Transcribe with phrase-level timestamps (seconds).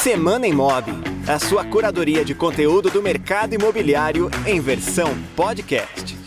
[0.00, 0.84] Semana Imob,
[1.26, 6.17] a sua curadoria de conteúdo do mercado imobiliário em versão podcast.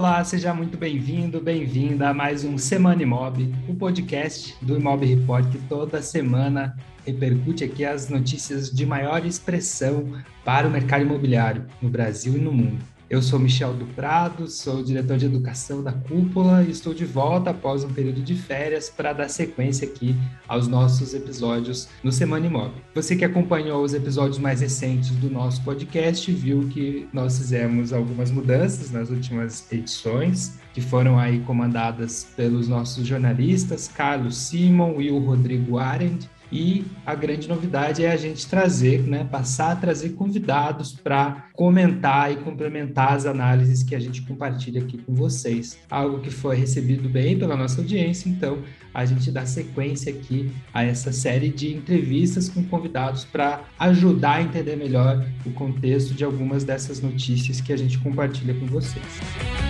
[0.00, 5.46] Olá, seja muito bem-vindo, bem-vinda a mais um Semana Imob, o podcast do Imob Report
[5.52, 6.74] que toda semana
[7.04, 10.10] repercute aqui as notícias de maior expressão
[10.42, 12.82] para o mercado imobiliário no Brasil e no mundo.
[13.10, 17.50] Eu sou Michel do Prado, sou diretor de educação da Cúpula e estou de volta
[17.50, 20.14] após um período de férias para dar sequência aqui
[20.46, 22.80] aos nossos episódios no Semana Imóvel.
[22.94, 28.30] Você que acompanhou os episódios mais recentes do nosso podcast viu que nós fizemos algumas
[28.30, 35.18] mudanças nas últimas edições, que foram aí comandadas pelos nossos jornalistas Carlos Simon e o
[35.18, 40.92] Rodrigo Arendt e a grande novidade é a gente trazer, né, passar a trazer convidados
[40.92, 45.78] para comentar e complementar as análises que a gente compartilha aqui com vocês.
[45.90, 48.58] Algo que foi recebido bem pela nossa audiência, então
[48.92, 54.42] a gente dá sequência aqui a essa série de entrevistas com convidados para ajudar a
[54.42, 59.69] entender melhor o contexto de algumas dessas notícias que a gente compartilha com vocês.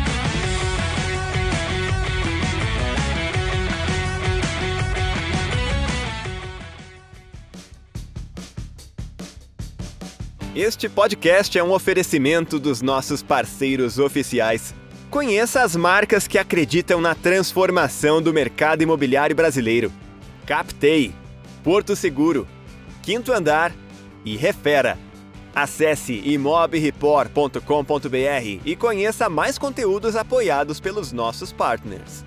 [10.55, 14.75] Este podcast é um oferecimento dos nossos parceiros oficiais.
[15.09, 19.93] Conheça as marcas que acreditam na transformação do mercado imobiliário brasileiro.
[20.45, 21.15] Captei,
[21.63, 22.49] Porto Seguro,
[23.01, 23.73] Quinto Andar
[24.25, 24.99] e Refera.
[25.55, 32.25] Acesse imobreport.com.br e conheça mais conteúdos apoiados pelos nossos partners.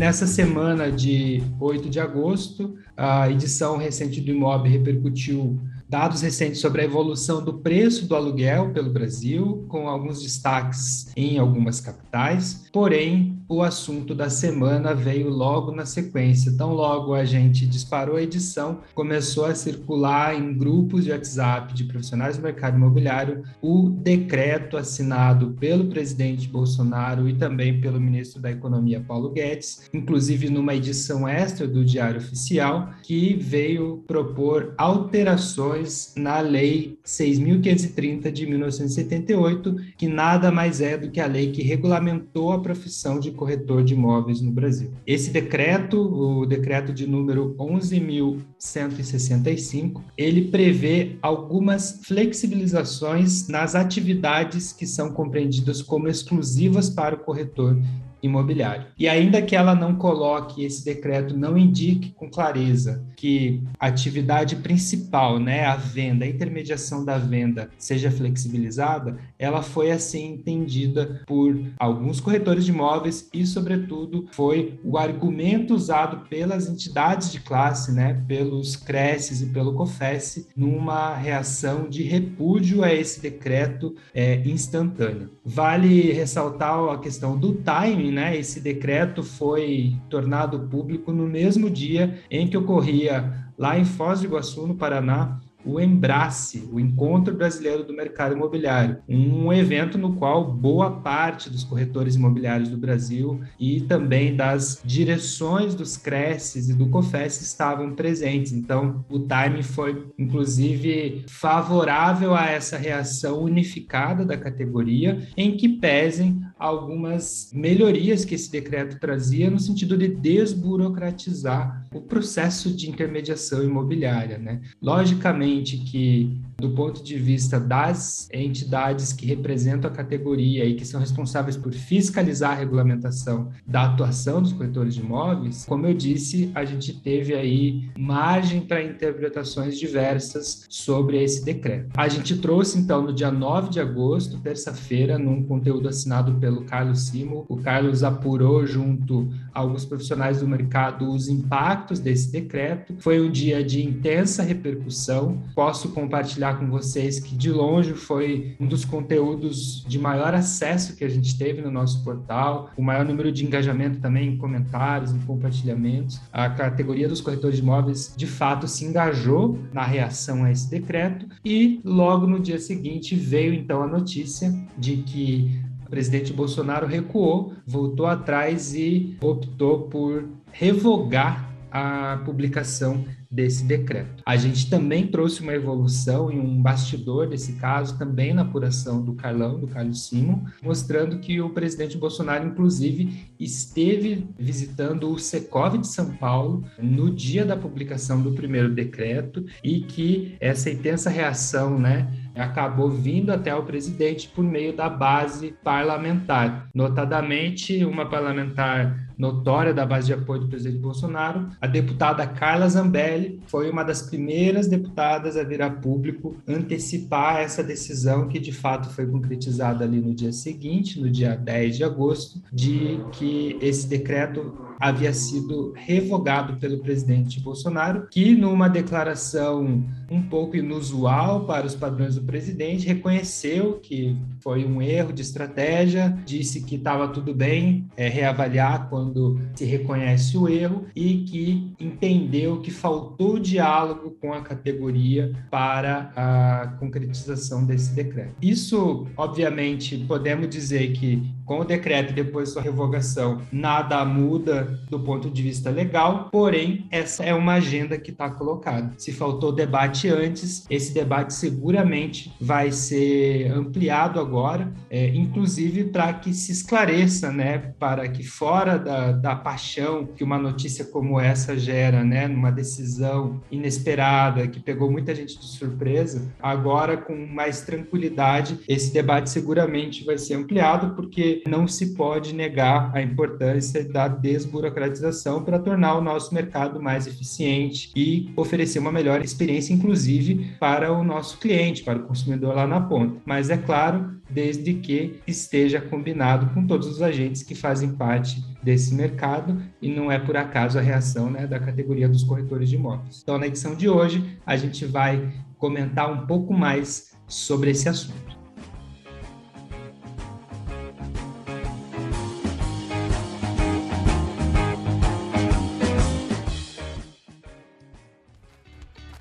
[0.00, 6.80] Nessa semana de 8 de agosto, a edição recente do Imob repercutiu dados recentes sobre
[6.80, 12.66] a evolução do preço do aluguel pelo Brasil, com alguns destaques em algumas capitais.
[12.72, 16.56] Porém, o assunto da semana veio logo na sequência.
[16.56, 21.82] Tão logo a gente disparou a edição, começou a circular em grupos de WhatsApp de
[21.82, 28.52] profissionais do mercado imobiliário o decreto assinado pelo presidente Bolsonaro e também pelo ministro da
[28.52, 36.38] Economia Paulo Guedes, inclusive numa edição extra do Diário Oficial, que veio propor alterações na
[36.38, 42.60] Lei 6.530 de 1978, que nada mais é do que a lei que regulamentou a
[42.60, 44.90] profissão de corretor de imóveis no Brasil.
[45.06, 55.10] Esse decreto, o decreto de número 11.165, ele prevê algumas flexibilizações nas atividades que são
[55.10, 57.78] compreendidas como exclusivas para o corretor
[58.22, 58.86] imobiliário.
[58.98, 64.56] E ainda que ela não coloque esse decreto, não indique com clareza que a atividade
[64.56, 71.58] principal, né, a venda, a intermediação da venda seja flexibilizada, ela foi assim entendida por
[71.78, 78.22] alguns corretores de imóveis e, sobretudo, foi o argumento usado pelas entidades de classe, né,
[78.26, 85.30] pelos CRECES e pelo COFES, numa reação de repúdio a esse decreto é, instantâneo.
[85.44, 92.18] Vale ressaltar a questão do timing né, esse decreto foi tornado público no mesmo dia
[92.30, 97.84] em que ocorria lá em Foz do Iguaçu, no Paraná, o Embrace, o Encontro Brasileiro
[97.84, 103.80] do Mercado Imobiliário, um evento no qual boa parte dos corretores imobiliários do Brasil e
[103.80, 108.52] também das direções dos CRECES e do COFES estavam presentes.
[108.52, 116.40] Então, o time foi, inclusive, favorável a essa reação unificada da categoria, em que pesem
[116.58, 124.38] algumas melhorias que esse decreto trazia no sentido de desburocratizar o processo de intermediação imobiliária.
[124.38, 124.60] Né?
[124.80, 131.00] Logicamente, que do ponto de vista das entidades que representam a categoria e que são
[131.00, 136.64] responsáveis por fiscalizar a regulamentação da atuação dos corretores de imóveis, como eu disse, a
[136.64, 141.88] gente teve aí margem para interpretações diversas sobre esse decreto.
[141.96, 147.00] A gente trouxe então no dia 9 de agosto, terça-feira, num conteúdo assinado pelo Carlos
[147.06, 152.94] Simo, o Carlos apurou junto a alguns profissionais do mercado os impactos desse decreto.
[152.98, 155.42] Foi um dia de intensa repercussão.
[155.54, 161.04] Posso compartilhar com vocês que de longe foi um dos conteúdos de maior acesso que
[161.04, 165.18] a gente teve no nosso portal, o maior número de engajamento também em comentários, em
[165.20, 166.20] compartilhamentos.
[166.32, 171.26] A categoria dos corretores de imóveis de fato se engajou na reação a esse decreto
[171.44, 177.52] e logo no dia seguinte veio então a notícia de que o presidente Bolsonaro recuou,
[177.66, 184.22] voltou atrás e optou por revogar a publicação desse decreto.
[184.26, 189.14] A gente também trouxe uma evolução em um bastidor desse caso, também na apuração do
[189.14, 195.86] Carlão, do Carlos Simon, mostrando que o presidente Bolsonaro, inclusive, esteve visitando o Secov de
[195.86, 202.12] São Paulo no dia da publicação do primeiro decreto e que essa intensa reação, né,
[202.34, 209.84] acabou vindo até o presidente por meio da base parlamentar, notadamente uma parlamentar notória da
[209.84, 215.36] base de apoio do presidente Bolsonaro, a deputada Carla Zambelli foi uma das primeiras deputadas
[215.36, 220.32] a vir a público antecipar essa decisão que de fato foi concretizada ali no dia
[220.32, 227.38] seguinte, no dia 10 de agosto, de que esse decreto havia sido revogado pelo presidente
[227.38, 234.64] Bolsonaro, que numa declaração um pouco inusual para os padrões do presidente, reconheceu que foi
[234.64, 240.48] um erro de estratégia, disse que estava tudo bem é, reavaliar quando se reconhece o
[240.48, 248.34] erro e que entendeu que faltou diálogo com a categoria para a concretização desse decreto.
[248.40, 255.00] Isso, obviamente, podemos dizer que com o decreto e depois sua revogação, nada muda do
[255.00, 258.94] ponto de vista legal, porém, essa é uma agenda que está colocada.
[258.96, 266.32] Se faltou debate antes, esse debate seguramente vai ser ampliado agora, é, inclusive para que
[266.32, 272.04] se esclareça, né, para que fora da, da paixão que uma notícia como essa gera,
[272.04, 278.92] né, numa decisão inesperada que pegou muita gente de surpresa, agora com mais tranquilidade, esse
[278.92, 285.58] debate seguramente vai ser ampliado, porque não se pode negar a importância da desburocratização para
[285.58, 291.38] tornar o nosso mercado mais eficiente e oferecer uma melhor experiência, inclusive para o nosso
[291.38, 293.20] cliente, para o consumidor lá na ponta.
[293.24, 298.94] Mas é claro, desde que esteja combinado com todos os agentes que fazem parte desse
[298.94, 303.20] mercado e não é por acaso a reação né, da categoria dos corretores de imóveis.
[303.22, 308.39] Então, na edição de hoje, a gente vai comentar um pouco mais sobre esse assunto.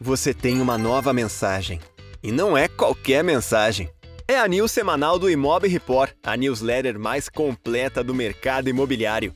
[0.10, 1.80] Você tem uma nova mensagem.
[2.24, 3.92] E não é qualquer mensagem.
[4.28, 9.36] É a news semanal do Imob Report, a newsletter mais completa do mercado imobiliário.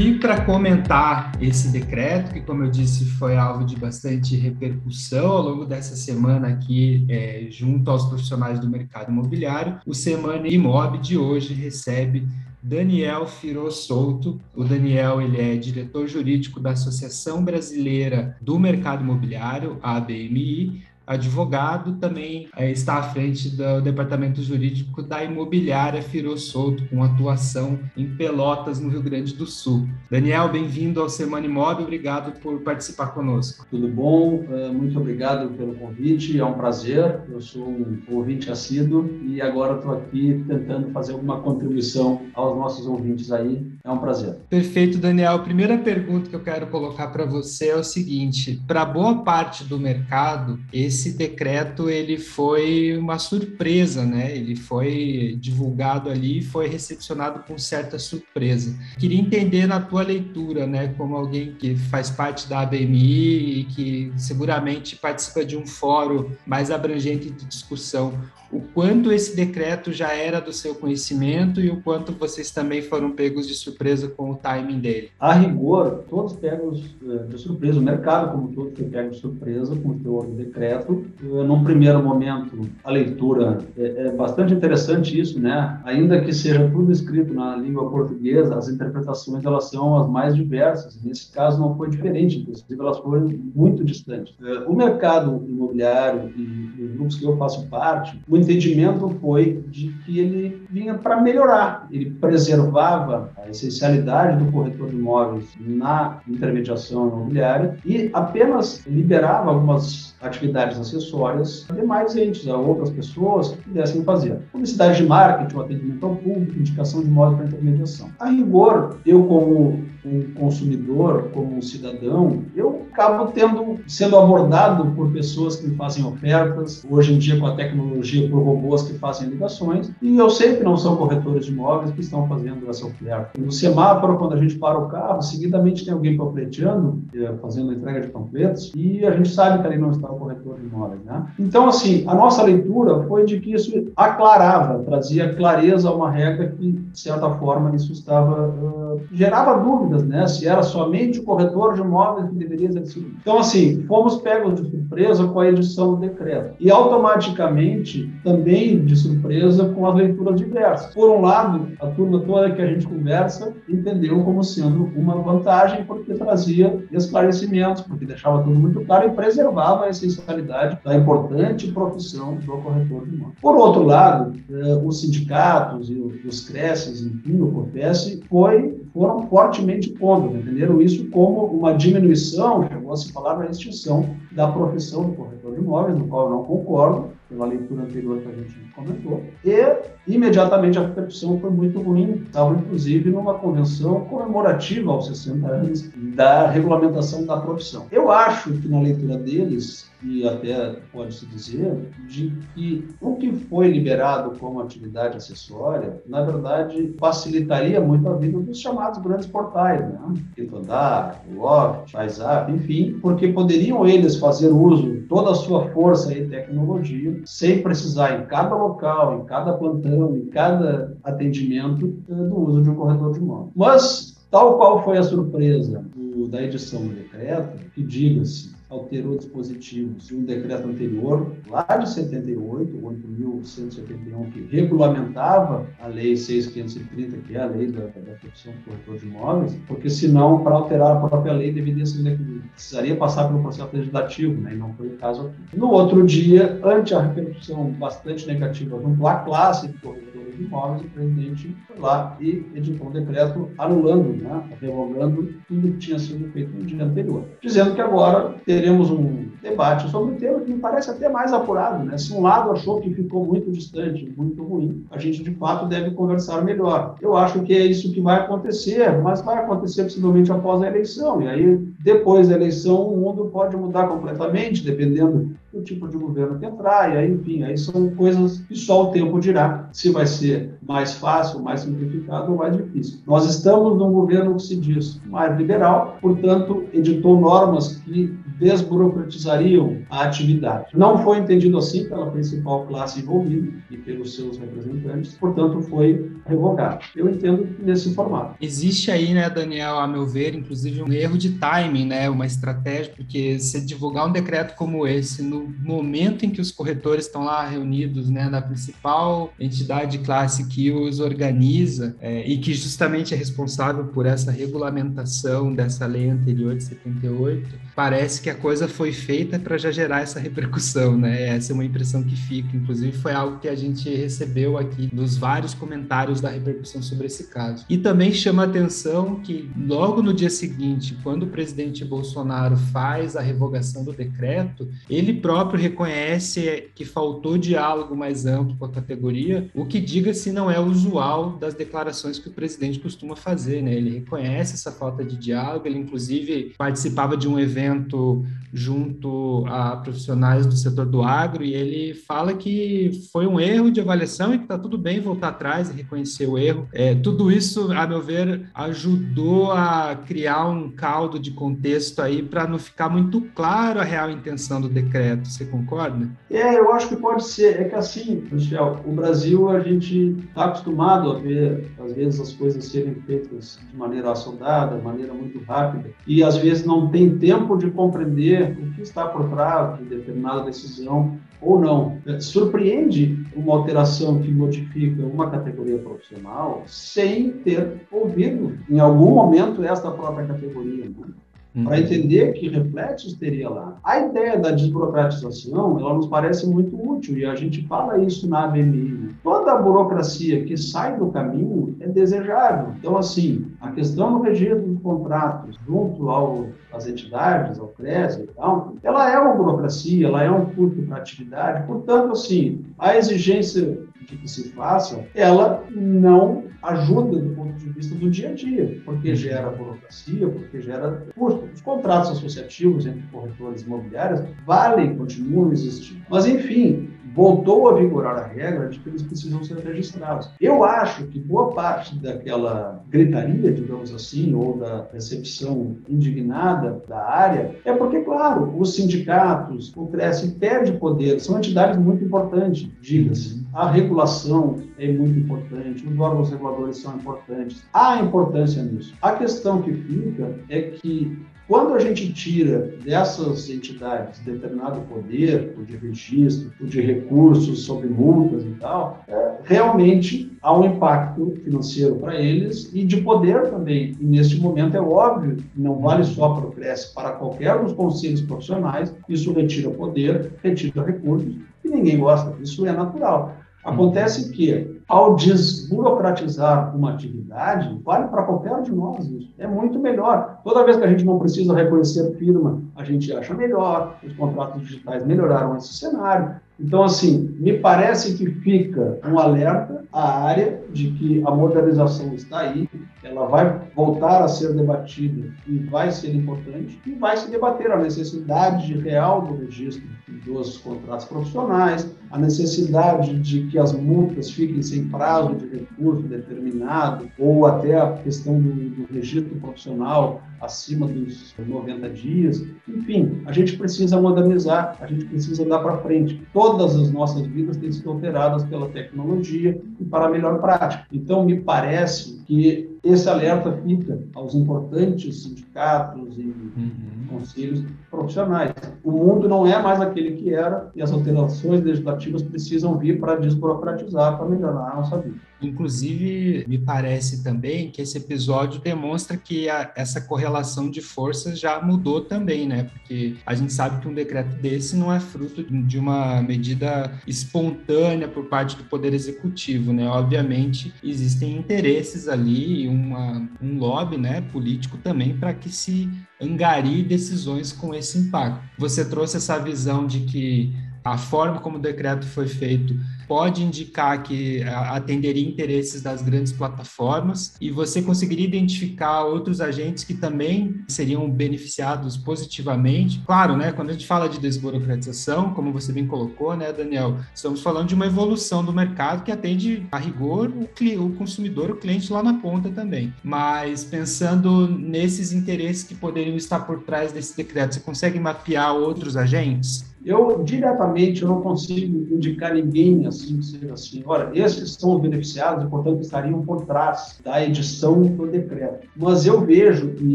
[0.00, 5.42] E para comentar esse decreto, que, como eu disse, foi alvo de bastante repercussão ao
[5.42, 11.18] longo dessa semana aqui, é, junto aos profissionais do mercado imobiliário, o Semana Imob de
[11.18, 12.26] hoje recebe
[12.62, 14.40] Daniel Firo Souto.
[14.56, 22.48] O Daniel ele é diretor jurídico da Associação Brasileira do Mercado Imobiliário, ABMI, advogado, também
[22.56, 28.78] é, está à frente do departamento jurídico da imobiliária Firo Souto, com atuação em Pelotas,
[28.78, 29.88] no Rio Grande do Sul.
[30.08, 33.66] Daniel, bem-vindo ao Semana Imóvel, obrigado por participar conosco.
[33.68, 34.44] Tudo bom?
[34.50, 37.22] É, muito obrigado pelo convite, é um prazer.
[37.28, 42.86] Eu sou um ouvinte assíduo e agora estou aqui tentando fazer alguma contribuição aos nossos
[42.86, 43.66] ouvintes aí.
[43.82, 44.36] É um prazer.
[44.48, 45.34] Perfeito, Daniel.
[45.34, 49.64] A primeira pergunta que eu quero colocar para você é o seguinte: para boa parte
[49.64, 54.36] do mercado, esse decreto ele foi uma surpresa, né?
[54.36, 58.76] Ele foi divulgado ali, foi recepcionado com certa surpresa.
[58.98, 64.12] Queria entender na tua leitura, né, como alguém que faz parte da ABMI e que
[64.16, 68.18] seguramente participa de um fórum mais abrangente de discussão,
[68.52, 73.12] o quanto esse decreto já era do seu conhecimento e o quanto vocês também foram
[73.12, 75.10] pegos de surpresa com o timing dele?
[75.20, 79.76] A rigor, todos pegos eh, de surpresa, o mercado como todo foi pego de surpresa
[79.76, 81.04] com o teor do decreto.
[81.22, 85.80] Eh, num primeiro momento, a leitura é, é bastante interessante isso, né?
[85.84, 91.00] Ainda que seja tudo escrito na língua portuguesa, as interpretações elas são as mais diversas.
[91.02, 94.34] Nesse caso não foi diferente, inclusive elas foram muito distantes.
[94.42, 99.88] Eh, o mercado imobiliário e os grupos que eu faço parte, o entendimento foi de
[100.04, 107.08] que ele vinha para melhorar, ele preservava a essencialidade do corretor de imóveis na intermediação
[107.08, 114.04] imobiliária e apenas liberava algumas atividades acessórias a demais entes, a outras pessoas que pudessem
[114.04, 114.38] fazer.
[114.52, 118.10] Publicidade de marketing, atendimento ao público, indicação de imóvel para intermediação.
[118.18, 125.12] A rigor, eu como um consumidor, como um cidadão, eu acabo tendo, sendo abordado por
[125.12, 129.28] pessoas que me fazem ofertas, hoje em dia com a tecnologia, por robôs que fazem
[129.28, 133.30] ligações, e eu sei que não são corretores de imóveis que estão fazendo essa oferta.
[133.38, 137.74] No semáforo, quando a gente para o carro, seguidamente tem alguém panfleteando, eh, fazendo a
[137.74, 141.02] entrega de panfletos, e a gente sabe que ali não está o corretor de imóveis.
[141.04, 141.26] Né?
[141.38, 146.48] Então, assim, a nossa leitura foi de que isso aclarava, trazia clareza a uma regra
[146.48, 150.26] que, de certa forma, isso estava, uh, gerava dúvidas, né?
[150.26, 153.04] Se era somente o corretor de imóveis que deveria exercer.
[153.20, 156.54] Então, assim, fomos pegos de surpresa com a edição do decreto.
[156.60, 160.94] E automaticamente, também de surpresa com as leituras diversas.
[160.94, 165.84] Por um lado, a turma toda que a gente conversa entendeu como sendo uma vantagem,
[165.84, 172.36] porque trazia esclarecimentos, porque deixava tudo muito claro e preservava a essencialidade da importante profissão
[172.36, 173.38] do corretor de imóveis.
[173.40, 179.90] Por outro lado, eh, os sindicatos e os CRECES, enfim, o COFES, foi, foram fortemente
[179.90, 185.12] contra, entenderam isso como uma diminuição, chegou a se falar na extinção da profissão do
[185.14, 189.22] corretor de imóveis, no qual eu não concordo, pela leitura anterior que a gente comentou,
[189.44, 192.22] e imediatamente a repercussão foi muito ruim.
[192.26, 197.86] Estava, inclusive, numa convenção comemorativa aos 60 anos da regulamentação da profissão.
[197.92, 203.68] Eu acho que na leitura deles, e até pode-se dizer, de que o que foi
[203.68, 209.98] liberado como atividade acessória, na verdade, facilitaria muito a vida dos chamados grandes portais, né?
[210.34, 216.28] Quinto Andar, Loft, WhatsApp, enfim, porque poderiam eles fazer uso toda a sua força e
[216.28, 222.62] tecnologia, sem precisar em cada local, em cada plantão, em cada atendimento, eh, do uso
[222.62, 223.52] de um corretor de imóvel.
[223.54, 230.06] Mas, tal qual foi a surpresa do, da edição do decreto, que diga-se, alterou dispositivos
[230.06, 237.42] de um decreto anterior, lá de 78, 8.171, que regulamentava a Lei 6.530, que é
[237.42, 241.32] a lei da, da profissão do corretor de imóveis, porque senão, para alterar a própria
[241.32, 242.18] lei, deveria ser,
[242.54, 245.58] precisaria passar pelo processo legislativo, né, e não foi o caso aqui.
[245.58, 251.56] No outro dia, ante a repercussão bastante negativa junto à classe de corretor o presidente
[251.66, 256.64] foi lá e editou um decreto anulando, né, revogando tudo que tinha sido feito no
[256.64, 261.08] dia anterior, dizendo que agora teremos um debate sobre o tema que me parece até
[261.08, 261.84] mais apurado.
[261.84, 261.96] Né?
[261.96, 265.90] Se um lado achou que ficou muito distante, muito ruim, a gente de fato deve
[265.92, 266.96] conversar melhor.
[267.00, 271.22] Eu acho que é isso que vai acontecer, mas vai acontecer possivelmente após a eleição.
[271.22, 276.38] E aí, depois da eleição, o mundo pode mudar completamente, dependendo do tipo de governo
[276.38, 280.06] que entrar, e aí, enfim, aí são coisas que só o tempo dirá se vai
[280.06, 283.00] ser mais fácil, mais simplificado ou mais difícil.
[283.06, 290.04] Nós estamos num governo que se diz mais liberal, portanto, editou normas que desburocratizariam a
[290.04, 290.66] atividade.
[290.74, 296.84] Não foi entendido assim pela principal classe envolvida e pelos seus representantes, portanto, foi revogado.
[296.94, 298.36] Eu entendo nesse formato.
[298.40, 301.30] Existe aí, né, Daniel, a meu ver, inclusive um erro de
[301.70, 306.40] timing, né, uma estratégia, porque se divulgar um decreto como esse no momento em que
[306.40, 312.26] os corretores estão lá reunidos, né, na principal entidade de classe que os organiza é,
[312.28, 318.30] e que justamente é responsável por essa regulamentação dessa lei anterior de 78, parece que
[318.30, 321.28] a coisa foi feita para já gerar essa repercussão, né?
[321.28, 322.56] Essa é uma impressão que fica.
[322.56, 327.28] Inclusive, foi algo que a gente recebeu aqui nos vários comentários da repercussão sobre esse
[327.28, 327.64] caso.
[327.68, 333.16] E também chama a atenção que, logo no dia seguinte, quando o presidente Bolsonaro faz
[333.16, 339.50] a revogação do decreto, ele próprio reconhece que faltou diálogo mais amplo com a categoria,
[339.54, 343.74] o que, diga-se, não é usual das declarações que o presidente costuma fazer, né?
[343.74, 349.76] Ele reconhece essa falta de diálogo, ele, inclusive, participava de um evento evento junto a
[349.76, 354.38] profissionais do setor do agro e ele fala que foi um erro de avaliação e
[354.38, 356.66] que está tudo bem voltar atrás e reconhecer o erro.
[356.72, 362.46] É, tudo isso, a meu ver, ajudou a criar um caldo de contexto aí para
[362.46, 365.28] não ficar muito claro a real intenção do decreto.
[365.28, 366.08] Você concorda?
[366.28, 367.60] É, eu acho que pode ser.
[367.60, 372.32] É que assim, Michel, o Brasil a gente está acostumado a ver às vezes as
[372.32, 377.18] coisas serem feitas de maneira assodada, de maneira muito rápida e às vezes não tem
[377.18, 381.98] tempo de compreender o que está por trás de determinada decisão ou não.
[382.06, 389.64] É, surpreende uma alteração que modifica uma categoria profissional sem ter ouvido, em algum momento,
[389.64, 390.84] esta própria categoria.
[390.84, 391.08] Né?
[391.54, 391.64] Uhum.
[391.64, 393.76] Para entender que reflexos teria lá.
[393.82, 398.44] A ideia da desburocratização, ela nos parece muito útil e a gente fala isso na
[398.44, 398.88] ABMI.
[398.88, 399.08] Né?
[399.22, 402.74] Toda a burocracia que sai do caminho é desejável.
[402.78, 408.26] Então, assim, a questão do registro dos contratos junto ao, às entidades, ao CRES e
[408.28, 411.66] tal, ela é uma burocracia, ela é um custo para a atividade.
[411.66, 417.94] Portanto, assim, a exigência de que se faça, ela não ajuda do ponto de vista
[417.94, 421.48] do dia a dia, porque gera burocracia, porque gera custo.
[421.54, 426.00] Os contratos associativos entre corretores imobiliários valem, continuam existindo.
[426.10, 430.30] Mas, enfim, voltou a vigorar a regra de que eles precisam ser registrados.
[430.40, 437.56] Eu acho que boa parte daquela gritaria, digamos assim, ou da recepção indignada da área,
[437.64, 443.39] é porque, claro, os sindicatos, o CRES perde poder, são entidades muito importantes, diga-se.
[443.52, 447.64] A regulação é muito importante, os órgãos reguladores são importantes.
[447.72, 448.94] Há importância nisso.
[449.02, 451.18] A questão que fica é que
[451.50, 457.88] quando a gente tira dessas entidades determinado poder, o de registro, o de recursos sobre
[457.88, 463.96] multas e tal, é, realmente há um impacto financeiro para eles e de poder também.
[464.00, 468.20] E neste momento é óbvio, não vale só para o CRES, para qualquer dos conselhos
[468.20, 473.39] profissionais, isso retira poder, retira recursos e ninguém gosta, isso é natural.
[473.64, 479.34] Acontece que, ao desburocratizar uma atividade, vale para qualquer um de nós isso.
[479.38, 480.40] É muito melhor.
[480.42, 483.96] Toda vez que a gente não precisa reconhecer firma, a gente acha melhor.
[484.02, 486.36] Os contratos digitais melhoraram esse cenário.
[486.60, 492.40] Então, assim, me parece que fica um alerta à área de que a modernização está
[492.40, 492.68] aí,
[493.02, 497.78] ela vai voltar a ser debatida e vai ser importante, e vai se debater a
[497.78, 499.82] necessidade real do registro
[500.26, 507.10] dos contratos profissionais, a necessidade de que as multas fiquem sem prazo de recurso determinado,
[507.18, 512.44] ou até a questão do, do registro profissional acima dos 90 dias.
[512.68, 516.20] Enfim, a gente precisa modernizar, a gente precisa dar para frente.
[516.32, 520.86] Todas as nossas vidas têm sido alteradas pela tecnologia e para a melhor prática.
[520.92, 526.22] Então, me parece que esse alerta fica aos importantes sindicatos e
[526.56, 527.06] uhum.
[527.08, 528.54] conselhos profissionais.
[528.82, 533.16] O mundo não é mais aquele que era e as alterações legislativas precisam vir para
[533.16, 535.16] desburocratizar, para melhorar a nossa vida.
[535.42, 541.60] Inclusive, me parece também que esse episódio demonstra que a, essa correlação de forças já
[541.62, 542.64] mudou também, né?
[542.64, 548.06] Porque a gente sabe que um decreto desse não é fruto de uma medida espontânea
[548.06, 549.88] por parte do Poder Executivo, né?
[549.88, 557.52] Obviamente, existem interesses ali, uma, um lobby né, político também para que se angarie decisões
[557.52, 558.40] com esse impacto.
[558.58, 560.54] Você trouxe essa visão de que
[560.84, 562.74] a forma como o decreto foi feito
[563.10, 569.94] pode indicar que atenderia interesses das grandes plataformas e você conseguiria identificar outros agentes que
[569.94, 573.02] também seriam beneficiados positivamente.
[573.04, 577.42] Claro, né, quando a gente fala de desburocratização, como você bem colocou, né, Daniel, estamos
[577.42, 581.92] falando de uma evolução do mercado que atende a rigor o, o consumidor, o cliente
[581.92, 582.94] lá na ponta também.
[583.02, 588.96] Mas pensando nesses interesses que poderiam estar por trás desse decreto, você consegue mapear outros
[588.96, 589.69] agentes?
[589.84, 593.82] Eu, diretamente, eu não consigo indicar ninguém assim, que seja assim.
[593.86, 598.68] Ora, esses são os beneficiados e, portanto, estariam por trás da edição do decreto.
[598.76, 599.94] Mas eu vejo, e,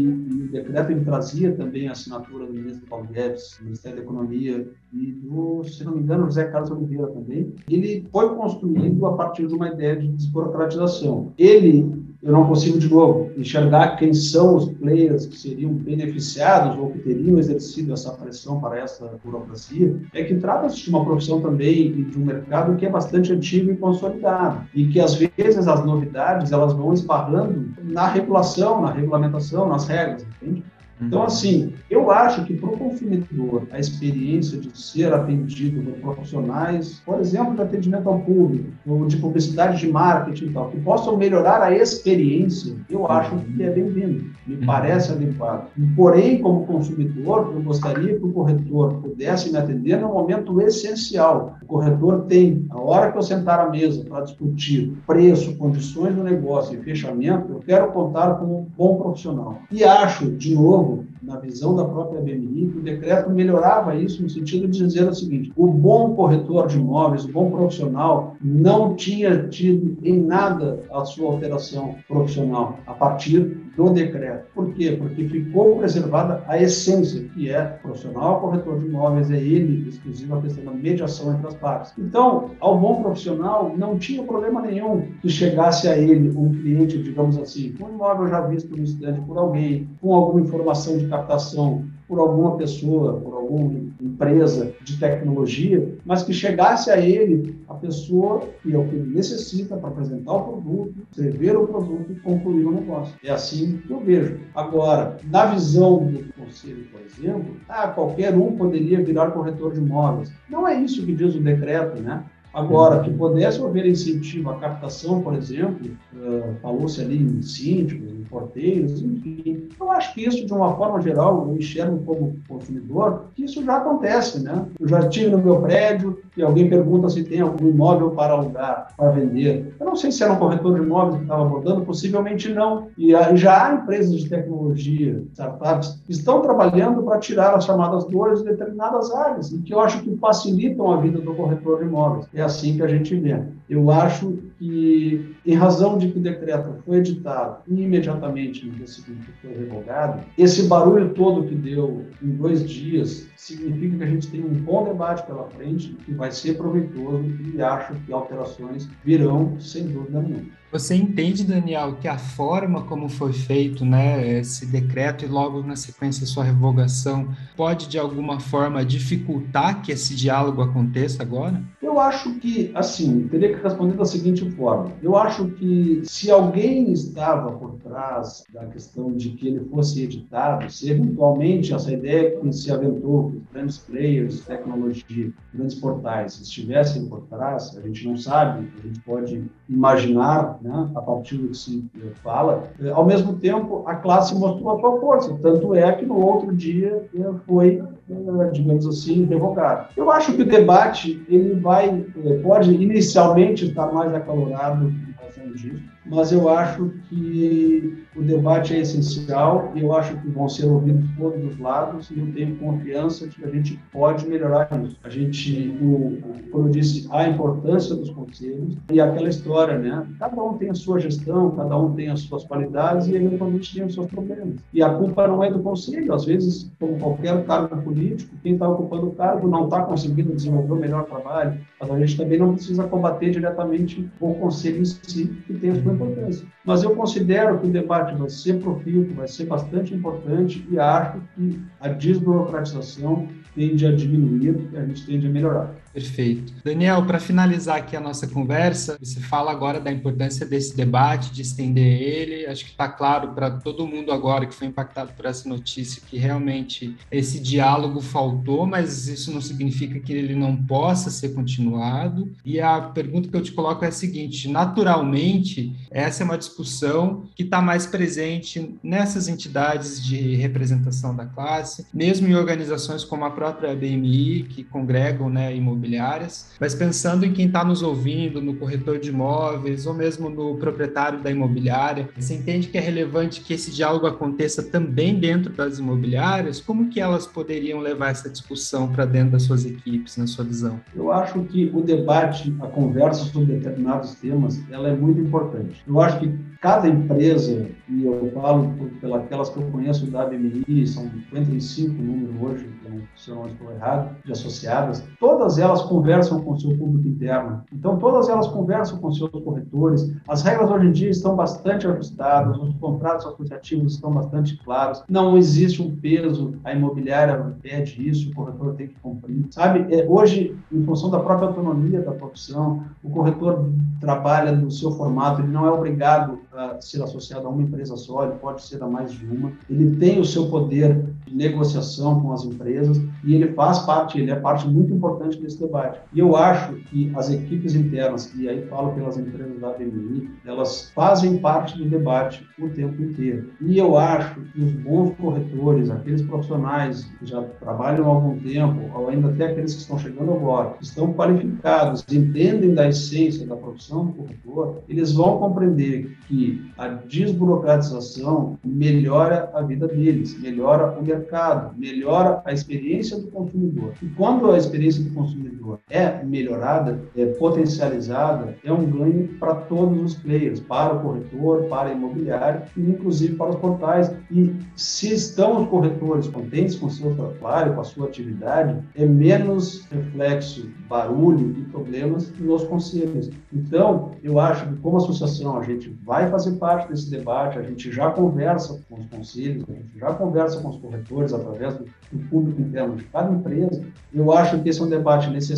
[0.00, 4.02] e o decreto ele trazia também a assinatura do ministro Paulo Guedes, do Ministério da
[4.02, 7.54] Economia e do, se não me engano, José Carlos Oliveira também.
[7.70, 11.32] Ele foi construído a partir de uma ideia de desburocratização.
[11.38, 16.90] Ele eu não consigo, de novo, enxergar quem são os players que seriam beneficiados ou
[16.90, 21.86] que teriam exercido essa pressão para essa burocracia, é que trata-se de uma profissão também
[21.86, 25.84] e de um mercado que é bastante antigo e consolidado e que, às vezes, as
[25.84, 30.64] novidades elas vão esbarrando na regulação, na regulamentação, nas regras, entende?
[31.00, 37.02] Então, assim, eu acho que para o consumidor, a experiência de ser atendido por profissionais,
[37.04, 41.16] por exemplo, de atendimento ao público, ou de publicidade de marketing e tal, que possam
[41.16, 45.68] melhorar a experiência, eu acho que é bem-vindo, me parece adequado.
[45.94, 51.56] Porém, como consumidor, eu gostaria que o corretor pudesse me atender no momento essencial.
[51.62, 56.22] O corretor tem, a hora que eu sentar à mesa para discutir preço, condições do
[56.22, 59.58] negócio e fechamento, eu quero contar com um bom profissional.
[59.70, 60.85] E acho, de novo,
[61.22, 65.52] na visão da própria BMI, o decreto melhorava isso no sentido de dizer o seguinte:
[65.56, 71.32] o bom corretor de imóveis, o bom profissional, não tinha tido em nada a sua
[71.32, 72.78] alteração profissional.
[72.86, 74.46] A partir do decreto.
[74.54, 74.96] Por quê?
[74.98, 80.42] Porque ficou preservada a essência, que é profissional, corretor de imóveis, é ele exclusivo a
[80.42, 81.92] questão da mediação entre as partes.
[81.98, 87.36] Então, ao bom profissional, não tinha problema nenhum que chegasse a ele um cliente, digamos
[87.36, 91.84] assim, com um imóvel já visto no estande por alguém, com alguma informação de captação
[92.08, 93.68] por alguma pessoa, por alguma
[94.06, 99.14] empresa de tecnologia, mas que chegasse a ele a pessoa que é o que ele
[99.14, 103.14] necessita para apresentar o produto, escrever o produto e concluir o negócio.
[103.22, 104.38] É assim que eu vejo.
[104.54, 110.32] Agora, na visão do conselho, por exemplo, ah, qualquer um poderia virar corretor de imóveis.
[110.48, 112.24] Não é isso que diz o decreto, né?
[112.56, 118.24] Agora, que pudesse haver incentivo à captação, por exemplo, uh, falou-se ali em sínticos, em
[118.24, 119.68] porteiros, enfim.
[119.78, 123.76] Eu acho que isso, de uma forma geral, eu enxergo como consumidor, que isso já
[123.76, 124.64] acontece, né?
[124.80, 128.88] Eu já tive no meu prédio e alguém pergunta se tem algum imóvel para alugar,
[128.96, 129.74] para vender.
[129.78, 132.88] Eu não sei se era um corretor de imóveis que estava abordando, possivelmente não.
[132.96, 138.38] E já há empresas de tecnologia, startups, que estão trabalhando para tirar as chamadas dores
[138.38, 142.26] de determinadas áreas, e que eu acho que facilitam a vida do corretor de imóveis.
[142.34, 143.38] É assim que a gente vê.
[143.68, 148.86] Eu acho que, em razão de que o decreto foi editado e imediatamente no dia
[148.86, 154.30] seguinte foi revogado, esse barulho todo que deu em dois dias significa que a gente
[154.30, 159.60] tem um bom debate pela frente, que vai ser proveitoso e acho que alterações virão
[159.60, 160.56] sem dúvida nenhuma.
[160.78, 165.74] Você entende, Daniel, que a forma como foi feito né, esse decreto e logo na
[165.74, 171.62] sequência sua revogação pode, de alguma forma, dificultar que esse diálogo aconteça agora?
[171.80, 174.92] Eu acho que, assim, teria que responder da seguinte forma.
[175.02, 180.70] Eu acho que se alguém estava por trás da questão de que ele fosse editado,
[180.70, 187.74] se eventualmente essa ideia que se aventou, grandes players tecnologia, grandes portais estivessem por trás,
[187.76, 191.84] a gente não sabe, a gente pode imaginar né, a partir do que se
[192.22, 192.70] fala.
[192.92, 197.08] Ao mesmo tempo, a classe mostrou a sua força, tanto é que no outro dia
[197.14, 199.88] eh, foi eh, digamos assim, revogado.
[199.96, 205.50] Eu acho que o debate ele vai, eh, pode inicialmente estar mais acalorado em razão
[205.52, 211.08] disso, mas eu acho que o debate é essencial eu acho que vão ser ouvidos
[211.16, 214.96] todos os lados e eu tenho confiança de que a gente pode melhorar isso.
[215.02, 216.18] A gente, o,
[216.50, 220.06] como eu disse, a importância dos conselhos e aquela história, né?
[220.18, 223.84] Cada um tem a sua gestão, cada um tem as suas qualidades e eventualmente tem
[223.84, 224.56] os seus problemas.
[224.72, 226.12] E a culpa não é do conselho.
[226.12, 230.72] Às vezes, como qualquer cargo político, quem está ocupando o cargo não está conseguindo desenvolver
[230.72, 235.26] o melhor trabalho, mas a gente também não precisa combater diretamente o conselho em si,
[235.46, 236.46] que tem a sua importância.
[236.64, 241.20] Mas eu considero que o debate vai ser profícuo, vai ser bastante importante e acho
[241.34, 245.74] que a desburocratização tende a diminuir e a gente tende a melhorar.
[245.96, 246.52] Perfeito.
[246.62, 251.40] Daniel, para finalizar aqui a nossa conversa, você fala agora da importância desse debate, de
[251.40, 252.46] estender ele.
[252.46, 256.18] Acho que está claro para todo mundo agora que foi impactado por essa notícia que
[256.18, 262.30] realmente esse diálogo faltou, mas isso não significa que ele não possa ser continuado.
[262.44, 267.24] E a pergunta que eu te coloco é a seguinte: naturalmente, essa é uma discussão
[267.34, 273.30] que está mais presente nessas entidades de representação da classe, mesmo em organizações como a
[273.30, 278.54] própria BMI, que congregam né, imobiliários imobiliárias, mas pensando em quem está nos ouvindo, no
[278.54, 283.54] corretor de imóveis ou mesmo no proprietário da imobiliária, você entende que é relevante que
[283.54, 286.60] esse diálogo aconteça também dentro das imobiliárias?
[286.60, 290.80] Como que elas poderiam levar essa discussão para dentro das suas equipes, na sua visão?
[290.94, 295.82] Eu acho que o debate, a conversa sobre determinados temas, ela é muito importante.
[295.86, 301.08] Eu acho que cada empresa, e eu falo pelas que eu conheço da BMI, são
[301.32, 306.52] 55 números hoje, então, se eu não estou errado, de associadas, todas elas conversam com
[306.52, 307.62] o seu público interno.
[307.72, 310.12] Então, todas elas conversam com seus corretores.
[310.28, 315.02] As regras hoje em dia estão bastante ajustadas, os contratos associativos estão bastante claros.
[315.08, 319.46] Não existe um peso, a imobiliária pede isso, o corretor tem que cumprir.
[319.50, 324.92] Sabe, é, hoje, em função da própria autonomia da profissão, o corretor trabalha no seu
[324.92, 326.38] formato, ele não é obrigado
[326.80, 329.52] ser associado a uma empresa só, ele pode ser a mais de uma.
[329.68, 334.30] Ele tem o seu poder de negociação com as empresas e ele faz parte, ele
[334.30, 336.00] é parte muito importante desse debate.
[336.12, 340.90] E eu acho que as equipes internas, e aí falo pelas empresas da BMI, elas
[340.94, 343.50] fazem parte do debate o tempo inteiro.
[343.60, 348.80] E eu acho que os bons corretores, aqueles profissionais que já trabalham há algum tempo,
[348.94, 354.06] ou ainda até aqueles que estão chegando agora, estão qualificados, entendem da essência da profissão
[354.06, 356.45] do corretor, eles vão compreender que
[356.76, 363.94] a desburocratização melhora a vida deles, melhora o mercado, melhora a experiência do consumidor.
[364.02, 365.55] E quando a experiência do consumidor
[365.90, 371.88] é melhorada, é potencializada, é um ganho para todos os players, para o corretor, para
[371.88, 374.12] a imobiliária e inclusive para os portais.
[374.30, 379.06] E se estão os corretores contentes com o seu trabalho, com a sua atividade, é
[379.06, 383.30] menos reflexo, barulho e problemas nos conselhos.
[383.52, 387.90] Então, eu acho que como associação a gente vai fazer parte desse debate, a gente
[387.90, 392.28] já conversa com os conselhos, a gente já conversa com os corretores através do, do
[392.28, 393.82] público interno de cada empresa.
[394.12, 395.55] Eu acho que esse é um debate necessário,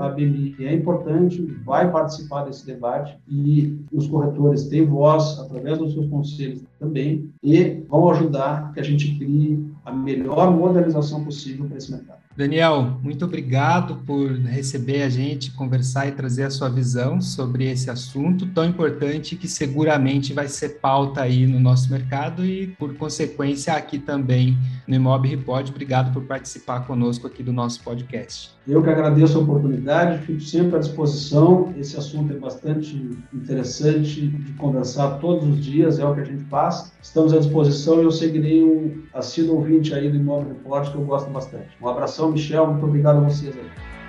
[0.00, 5.92] a BMI é importante, vai participar desse debate e os corretores têm voz através dos
[5.92, 11.76] seus conselhos também e vão ajudar que a gente crie a melhor modernização possível para
[11.76, 12.20] esse mercado.
[12.36, 17.90] Daniel, muito obrigado por receber a gente, conversar e trazer a sua visão sobre esse
[17.90, 23.74] assunto tão importante que seguramente vai ser pauta aí no nosso mercado e, por consequência,
[23.74, 25.68] aqui também no Imob Report.
[25.68, 28.52] Obrigado por participar conosco aqui do nosso podcast.
[28.70, 31.74] Eu que agradeço a oportunidade, fico sempre à disposição.
[31.76, 36.44] Esse assunto é bastante interessante de conversar todos os dias, é o que a gente
[36.44, 36.92] faz.
[37.02, 41.02] Estamos à disposição e eu seguirei um assíduo ouvinte aí do Imóvel Report, que eu
[41.02, 41.70] gosto bastante.
[41.82, 43.99] Um abração, Michel, muito obrigado a vocês aí.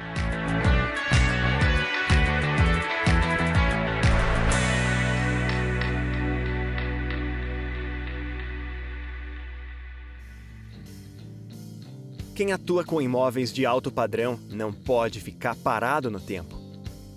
[12.41, 16.60] Quem atua com imóveis de alto padrão não pode ficar parado no tempo.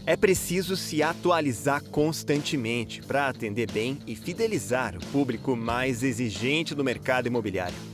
[0.04, 6.84] É preciso se atualizar constantemente para atender bem e fidelizar o público mais exigente do
[6.84, 7.93] mercado imobiliário.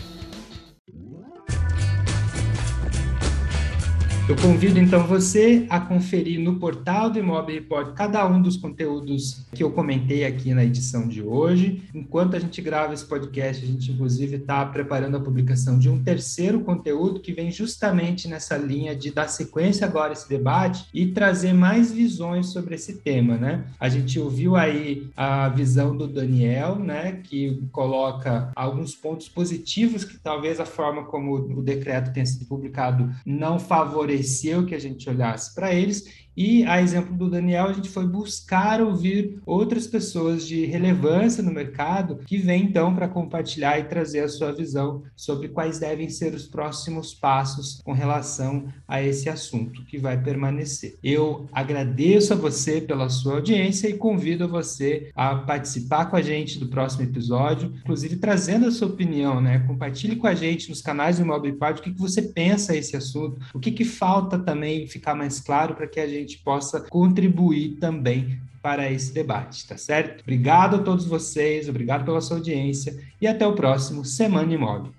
[4.31, 9.45] Eu convido então você a conferir no portal do Imóvel Report cada um dos conteúdos
[9.53, 11.83] que eu comentei aqui na edição de hoje.
[11.93, 16.01] Enquanto a gente grava esse podcast, a gente inclusive está preparando a publicação de um
[16.01, 21.07] terceiro conteúdo que vem justamente nessa linha de dar sequência agora a esse debate e
[21.07, 23.65] trazer mais visões sobre esse tema, né?
[23.77, 30.17] A gente ouviu aí a visão do Daniel, né, que coloca alguns pontos positivos que
[30.17, 35.09] talvez a forma como o decreto tenha sido publicado não favoreça favoreceu que a gente
[35.09, 40.47] olhasse para eles e, a exemplo do Daniel, a gente foi buscar ouvir outras pessoas
[40.47, 45.49] de relevância no mercado que vêm então para compartilhar e trazer a sua visão sobre
[45.49, 50.97] quais devem ser os próximos passos com relação a esse assunto que vai permanecer.
[51.03, 56.59] Eu agradeço a você pela sua audiência e convido você a participar com a gente
[56.59, 59.59] do próximo episódio, inclusive trazendo a sua opinião, né?
[59.67, 63.39] Compartilhe com a gente nos canais do Imobiliário o que, que você pensa esse assunto,
[63.53, 67.77] o que, que falta também ficar mais claro para que a gente gente possa contribuir
[67.79, 70.21] também para esse debate, tá certo?
[70.21, 74.91] Obrigado a todos vocês, obrigado pela sua audiência e até o próximo Semana Imóvel.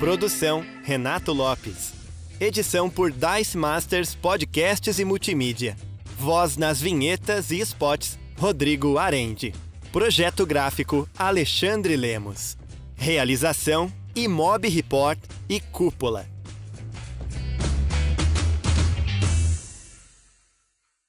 [0.00, 1.94] Produção Renato Lopes.
[2.38, 5.76] Edição por Dice Masters Podcasts e Multimídia.
[6.18, 9.54] Voz nas vinhetas e spots Rodrigo Arende.
[9.90, 12.58] Projeto gráfico Alexandre Lemos.
[12.96, 16.33] Realização Imob Report e Cúpula.